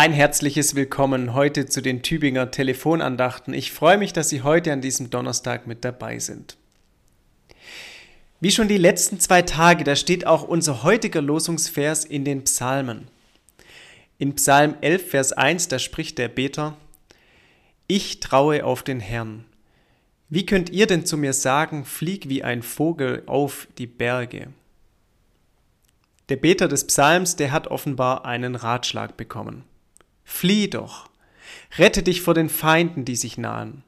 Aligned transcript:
Ein 0.00 0.12
herzliches 0.12 0.76
Willkommen 0.76 1.34
heute 1.34 1.66
zu 1.66 1.80
den 1.80 2.02
Tübinger 2.02 2.52
Telefonandachten. 2.52 3.52
Ich 3.52 3.72
freue 3.72 3.98
mich, 3.98 4.12
dass 4.12 4.28
Sie 4.28 4.42
heute 4.42 4.72
an 4.72 4.80
diesem 4.80 5.10
Donnerstag 5.10 5.66
mit 5.66 5.84
dabei 5.84 6.20
sind. 6.20 6.56
Wie 8.38 8.52
schon 8.52 8.68
die 8.68 8.78
letzten 8.78 9.18
zwei 9.18 9.42
Tage, 9.42 9.82
da 9.82 9.96
steht 9.96 10.24
auch 10.24 10.44
unser 10.44 10.84
heutiger 10.84 11.20
Losungsvers 11.20 12.04
in 12.04 12.24
den 12.24 12.44
Psalmen. 12.44 13.08
In 14.18 14.36
Psalm 14.36 14.76
11, 14.82 15.10
Vers 15.10 15.32
1, 15.32 15.66
da 15.66 15.80
spricht 15.80 16.18
der 16.18 16.28
Beter, 16.28 16.76
Ich 17.88 18.20
traue 18.20 18.64
auf 18.64 18.84
den 18.84 19.00
Herrn. 19.00 19.46
Wie 20.28 20.46
könnt 20.46 20.70
ihr 20.70 20.86
denn 20.86 21.06
zu 21.06 21.16
mir 21.16 21.32
sagen, 21.32 21.84
flieg 21.84 22.28
wie 22.28 22.44
ein 22.44 22.62
Vogel 22.62 23.24
auf 23.26 23.66
die 23.78 23.88
Berge? 23.88 24.50
Der 26.28 26.36
Beter 26.36 26.68
des 26.68 26.86
Psalms, 26.86 27.34
der 27.34 27.50
hat 27.50 27.66
offenbar 27.66 28.24
einen 28.26 28.54
Ratschlag 28.54 29.16
bekommen. 29.16 29.64
Flieh 30.28 30.68
doch. 30.68 31.08
Rette 31.78 32.02
dich 32.02 32.20
vor 32.20 32.34
den 32.34 32.50
Feinden, 32.50 33.06
die 33.06 33.16
sich 33.16 33.38
nahen. 33.38 33.82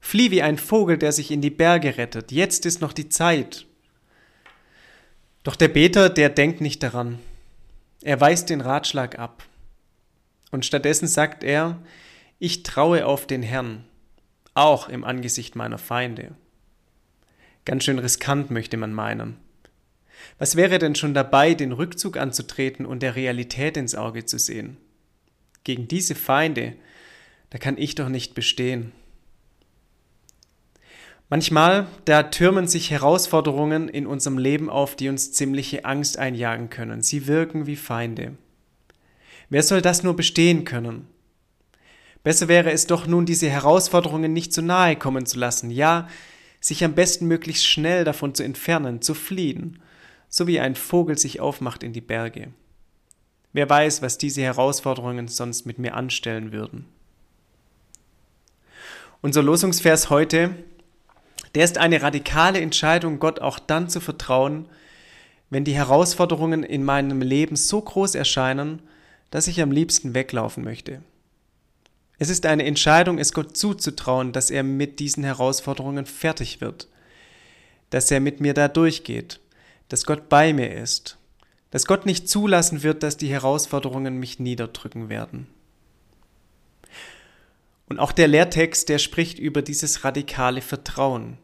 Flieh 0.00 0.30
wie 0.30 0.42
ein 0.42 0.58
Vogel, 0.58 0.98
der 0.98 1.12
sich 1.12 1.30
in 1.30 1.40
die 1.40 1.50
Berge 1.50 1.96
rettet. 1.96 2.30
Jetzt 2.30 2.66
ist 2.66 2.82
noch 2.82 2.92
die 2.92 3.08
Zeit. 3.08 3.66
Doch 5.42 5.56
der 5.56 5.68
Beter, 5.68 6.10
der 6.10 6.28
denkt 6.28 6.60
nicht 6.60 6.82
daran. 6.82 7.18
Er 8.02 8.20
weist 8.20 8.50
den 8.50 8.60
Ratschlag 8.60 9.18
ab. 9.18 9.42
Und 10.52 10.66
stattdessen 10.66 11.08
sagt 11.08 11.42
er, 11.42 11.78
ich 12.38 12.62
traue 12.62 13.06
auf 13.06 13.26
den 13.26 13.42
Herrn, 13.42 13.84
auch 14.54 14.90
im 14.90 15.04
Angesicht 15.04 15.56
meiner 15.56 15.78
Feinde. 15.78 16.36
Ganz 17.64 17.84
schön 17.84 17.98
riskant 17.98 18.50
möchte 18.50 18.76
man 18.76 18.92
meinen. 18.92 19.38
Was 20.38 20.54
wäre 20.54 20.78
denn 20.78 20.94
schon 20.94 21.14
dabei, 21.14 21.54
den 21.54 21.72
Rückzug 21.72 22.18
anzutreten 22.18 22.86
und 22.86 23.02
der 23.02 23.16
Realität 23.16 23.76
ins 23.76 23.94
Auge 23.94 24.26
zu 24.26 24.38
sehen? 24.38 24.76
Gegen 25.68 25.86
diese 25.86 26.14
Feinde, 26.14 26.72
da 27.50 27.58
kann 27.58 27.76
ich 27.76 27.94
doch 27.94 28.08
nicht 28.08 28.32
bestehen. 28.32 28.92
Manchmal, 31.28 31.88
da 32.06 32.22
türmen 32.22 32.66
sich 32.66 32.90
Herausforderungen 32.90 33.90
in 33.90 34.06
unserem 34.06 34.38
Leben 34.38 34.70
auf, 34.70 34.96
die 34.96 35.10
uns 35.10 35.32
ziemliche 35.32 35.84
Angst 35.84 36.16
einjagen 36.16 36.70
können. 36.70 37.02
Sie 37.02 37.26
wirken 37.26 37.66
wie 37.66 37.76
Feinde. 37.76 38.38
Wer 39.50 39.62
soll 39.62 39.82
das 39.82 40.02
nur 40.02 40.16
bestehen 40.16 40.64
können? 40.64 41.06
Besser 42.24 42.48
wäre 42.48 42.72
es 42.72 42.86
doch 42.86 43.06
nun, 43.06 43.26
diese 43.26 43.50
Herausforderungen 43.50 44.32
nicht 44.32 44.54
zu 44.54 44.62
nahe 44.62 44.96
kommen 44.96 45.26
zu 45.26 45.38
lassen, 45.38 45.70
ja, 45.70 46.08
sich 46.62 46.82
am 46.82 46.94
besten 46.94 47.26
möglichst 47.26 47.66
schnell 47.66 48.04
davon 48.04 48.34
zu 48.34 48.42
entfernen, 48.42 49.02
zu 49.02 49.12
fliehen, 49.12 49.82
so 50.30 50.46
wie 50.46 50.60
ein 50.60 50.76
Vogel 50.76 51.18
sich 51.18 51.40
aufmacht 51.40 51.82
in 51.82 51.92
die 51.92 52.00
Berge. 52.00 52.54
Wer 53.58 53.68
weiß, 53.68 54.02
was 54.02 54.18
diese 54.18 54.42
Herausforderungen 54.42 55.26
sonst 55.26 55.66
mit 55.66 55.80
mir 55.80 55.94
anstellen 55.94 56.52
würden. 56.52 56.86
Unser 59.20 59.42
Losungsvers 59.42 60.10
heute, 60.10 60.54
der 61.56 61.64
ist 61.64 61.76
eine 61.76 62.00
radikale 62.00 62.60
Entscheidung, 62.60 63.18
Gott 63.18 63.40
auch 63.40 63.58
dann 63.58 63.88
zu 63.88 63.98
vertrauen, 63.98 64.68
wenn 65.50 65.64
die 65.64 65.74
Herausforderungen 65.74 66.62
in 66.62 66.84
meinem 66.84 67.20
Leben 67.20 67.56
so 67.56 67.80
groß 67.80 68.14
erscheinen, 68.14 68.80
dass 69.32 69.48
ich 69.48 69.60
am 69.60 69.72
liebsten 69.72 70.14
weglaufen 70.14 70.62
möchte. 70.62 71.02
Es 72.20 72.28
ist 72.30 72.46
eine 72.46 72.64
Entscheidung, 72.64 73.18
es 73.18 73.32
Gott 73.32 73.56
zuzutrauen, 73.56 74.30
dass 74.30 74.50
er 74.50 74.62
mit 74.62 75.00
diesen 75.00 75.24
Herausforderungen 75.24 76.06
fertig 76.06 76.60
wird, 76.60 76.86
dass 77.90 78.08
er 78.12 78.20
mit 78.20 78.40
mir 78.40 78.54
da 78.54 78.68
durchgeht, 78.68 79.40
dass 79.88 80.06
Gott 80.06 80.28
bei 80.28 80.52
mir 80.52 80.72
ist 80.72 81.17
dass 81.70 81.86
Gott 81.86 82.06
nicht 82.06 82.28
zulassen 82.28 82.82
wird, 82.82 83.02
dass 83.02 83.16
die 83.16 83.28
Herausforderungen 83.28 84.18
mich 84.18 84.38
niederdrücken 84.38 85.08
werden. 85.08 85.46
Und 87.88 87.98
auch 87.98 88.12
der 88.12 88.28
Lehrtext, 88.28 88.88
der 88.88 88.98
spricht 88.98 89.38
über 89.38 89.62
dieses 89.62 90.04
radikale 90.04 90.60
Vertrauen. 90.60 91.38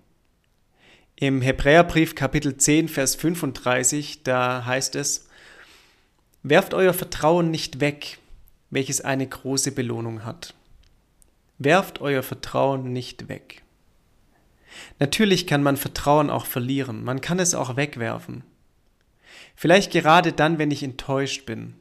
Im 1.17 1.41
Hebräerbrief 1.41 2.15
Kapitel 2.15 2.57
10, 2.57 2.89
Vers 2.89 3.15
35, 3.15 4.23
da 4.25 4.65
heißt 4.67 4.95
es, 4.97 5.29
Werft 6.43 6.75
euer 6.75 6.93
Vertrauen 6.93 7.51
nicht 7.51 7.81
weg, 7.81 8.19
welches 8.69 9.01
eine 9.01 9.27
große 9.27 9.73
Belohnung 9.73 10.25
hat. 10.25 10.55
Werft 11.59 12.03
euer 12.03 12.23
Vertrauen 12.23 12.93
nicht 12.93 13.29
weg. 13.29 13.63
Natürlich 14.99 15.47
kann 15.47 15.63
man 15.63 15.79
Vertrauen 15.79 16.29
auch 16.29 16.45
verlieren, 16.45 17.05
man 17.05 17.21
kann 17.23 17.39
es 17.39 17.55
auch 17.55 17.77
wegwerfen. 17.77 18.45
Vielleicht 19.65 19.93
gerade 19.93 20.35
dann, 20.35 20.59
wenn 20.59 20.71
ich 20.71 20.83
enttäuscht 20.83 21.47
bin. 21.47 21.73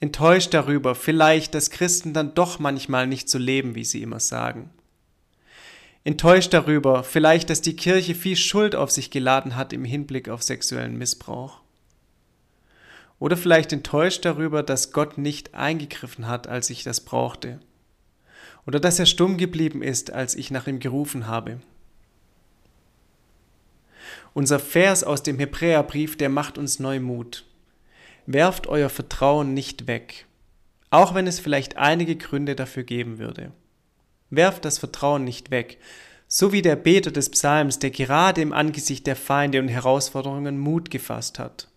Enttäuscht 0.00 0.54
darüber, 0.54 0.94
vielleicht, 0.94 1.54
dass 1.54 1.68
Christen 1.68 2.14
dann 2.14 2.32
doch 2.32 2.58
manchmal 2.58 3.06
nicht 3.06 3.28
so 3.28 3.36
leben, 3.36 3.74
wie 3.74 3.84
sie 3.84 4.00
immer 4.00 4.20
sagen. 4.20 4.70
Enttäuscht 6.04 6.54
darüber, 6.54 7.04
vielleicht, 7.04 7.50
dass 7.50 7.60
die 7.60 7.76
Kirche 7.76 8.14
viel 8.14 8.36
Schuld 8.36 8.74
auf 8.74 8.90
sich 8.90 9.10
geladen 9.10 9.54
hat 9.54 9.74
im 9.74 9.84
Hinblick 9.84 10.30
auf 10.30 10.42
sexuellen 10.42 10.96
Missbrauch. 10.96 11.60
Oder 13.18 13.36
vielleicht 13.36 13.74
enttäuscht 13.74 14.24
darüber, 14.24 14.62
dass 14.62 14.90
Gott 14.90 15.18
nicht 15.18 15.54
eingegriffen 15.54 16.26
hat, 16.26 16.46
als 16.46 16.70
ich 16.70 16.84
das 16.84 17.02
brauchte. 17.02 17.60
Oder 18.66 18.80
dass 18.80 18.98
er 18.98 19.04
stumm 19.04 19.36
geblieben 19.36 19.82
ist, 19.82 20.10
als 20.10 20.34
ich 20.34 20.50
nach 20.50 20.66
ihm 20.66 20.78
gerufen 20.78 21.26
habe. 21.26 21.60
Unser 24.34 24.58
Vers 24.58 25.04
aus 25.04 25.22
dem 25.22 25.38
Hebräerbrief, 25.38 26.16
der 26.16 26.28
macht 26.28 26.58
uns 26.58 26.80
neu 26.80 26.98
Mut. 26.98 27.44
Werft 28.26 28.66
euer 28.66 28.88
Vertrauen 28.88 29.54
nicht 29.54 29.86
weg, 29.86 30.26
auch 30.90 31.14
wenn 31.14 31.28
es 31.28 31.38
vielleicht 31.38 31.76
einige 31.76 32.16
Gründe 32.16 32.56
dafür 32.56 32.82
geben 32.82 33.18
würde. 33.18 33.52
Werft 34.30 34.64
das 34.64 34.78
Vertrauen 34.78 35.22
nicht 35.22 35.52
weg, 35.52 35.78
so 36.26 36.52
wie 36.52 36.62
der 36.62 36.74
Beter 36.74 37.12
des 37.12 37.30
Psalms, 37.30 37.78
der 37.78 37.90
gerade 37.90 38.40
im 38.40 38.52
Angesicht 38.52 39.06
der 39.06 39.14
Feinde 39.14 39.60
und 39.60 39.68
Herausforderungen 39.68 40.58
Mut 40.58 40.90
gefasst 40.90 41.38
hat. 41.38 41.68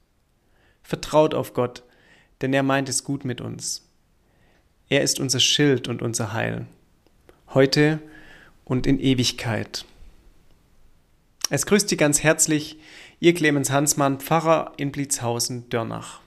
Vertraut 0.81 1.35
auf 1.35 1.53
Gott, 1.53 1.83
denn 2.41 2.53
er 2.53 2.63
meint 2.63 2.89
es 2.89 3.03
gut 3.03 3.23
mit 3.23 3.39
uns. 3.39 3.87
Er 4.89 5.03
ist 5.03 5.19
unser 5.19 5.39
Schild 5.39 5.87
und 5.87 6.01
unser 6.01 6.33
Heil, 6.33 6.65
heute 7.53 7.99
und 8.63 8.87
in 8.87 8.99
Ewigkeit. 8.99 9.85
Es 11.49 11.65
grüßt 11.65 11.87
Sie 11.87 11.95
ganz 11.95 12.23
herzlich 12.23 12.77
Ihr 13.21 13.33
Clemens 13.33 13.71
Hansmann, 13.71 14.19
Pfarrer 14.19 14.73
in 14.75 14.91
Blitzhausen, 14.91 15.69
Dörnach. 15.69 16.19